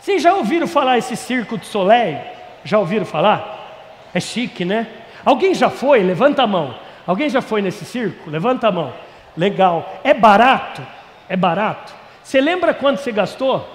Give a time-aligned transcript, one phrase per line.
[0.00, 2.18] Vocês já ouviram falar esse circo de Soleil?
[2.64, 4.08] Já ouviram falar?
[4.14, 4.86] É chique, né?
[5.24, 6.02] Alguém já foi?
[6.02, 6.74] Levanta a mão.
[7.06, 8.30] Alguém já foi nesse circo?
[8.30, 8.94] Levanta a mão.
[9.36, 10.00] Legal.
[10.02, 10.82] É barato?
[11.28, 11.94] É barato.
[12.22, 13.68] Você lembra quanto você gastou?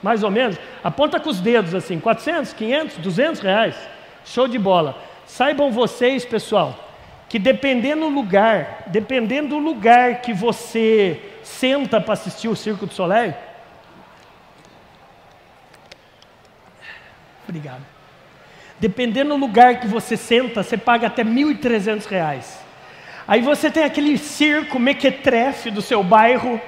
[0.00, 0.56] Mais ou menos?
[0.82, 3.74] Aponta com os dedos assim: 400, 500, 200 reais.
[4.24, 4.96] Show de bola.
[5.26, 6.74] Saibam vocês, pessoal,
[7.28, 12.94] que dependendo do lugar, dependendo do lugar que você senta para assistir o Circo do
[12.94, 13.34] Soleil.
[17.48, 17.82] Obrigado.
[18.78, 22.44] Dependendo do lugar que você senta, você paga até R$ 1.300.
[23.26, 26.60] Aí você tem aquele circo mequetrefe do seu bairro,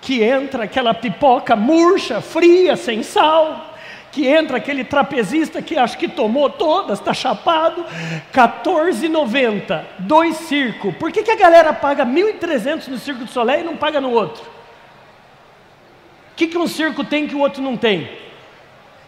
[0.00, 3.74] que entra aquela pipoca murcha, fria, sem sal,
[4.12, 7.84] que entra aquele trapezista que acho que tomou todas, está chapado,
[8.32, 10.94] 14,90, dois circos.
[10.96, 14.10] Por que, que a galera paga 1.300 no Circo do Soleil e não paga no
[14.10, 14.44] outro?
[14.44, 18.10] O que, que um circo tem que o outro não tem?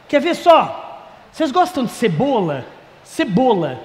[0.08, 0.85] Quer ver só?
[1.36, 2.64] Vocês gostam de cebola?
[3.04, 3.78] Cebola.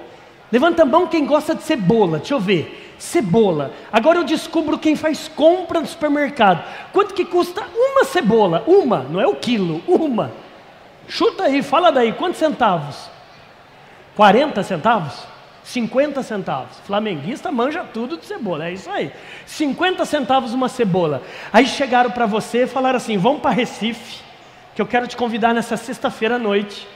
[0.50, 3.74] Levanta a mão quem gosta de cebola, deixa eu ver cebola.
[3.92, 6.64] Agora eu descubro quem faz compra no supermercado.
[6.94, 8.64] Quanto que custa uma cebola?
[8.66, 10.32] Uma, não é o quilo, uma.
[11.06, 13.10] Chuta aí, fala daí, quantos centavos?
[14.16, 15.12] 40 centavos?
[15.62, 16.78] 50 centavos.
[16.86, 19.12] Flamenguista manja tudo de cebola, é isso aí.
[19.44, 21.22] 50 centavos uma cebola.
[21.52, 24.22] Aí chegaram para você e falaram assim: vamos para Recife,
[24.74, 26.88] que eu quero te convidar nessa sexta-feira à noite,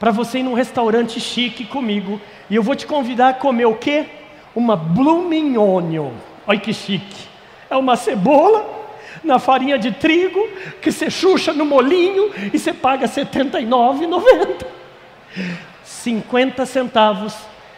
[0.00, 3.76] para você ir num restaurante chique comigo, e eu vou te convidar a comer o
[3.76, 4.06] quê?
[4.54, 6.12] uma blooming onion.
[6.46, 7.28] Olha que chique.
[7.68, 8.78] É uma cebola
[9.22, 10.48] na farinha de trigo
[10.80, 14.66] que você chucha no molinho e você paga R$ 79,90.
[15.84, 17.34] 50 centavos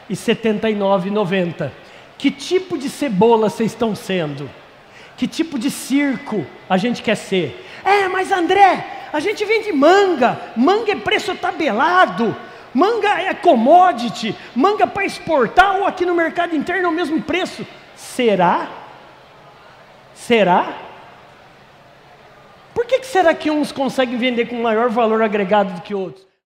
[0.09, 1.71] e R$ 79,90.
[2.17, 4.49] Que tipo de cebola vocês estão sendo?
[5.17, 7.67] Que tipo de circo a gente quer ser?
[7.85, 12.35] É, mas André, a gente vende manga, manga é preço tabelado.
[12.75, 17.67] Manga é commodity, manga para exportar ou aqui no mercado interno é o mesmo preço.
[17.95, 18.67] Será?
[20.15, 20.79] Será?
[22.73, 26.32] Por que, que será que uns conseguem vender com maior valor agregado do que outros?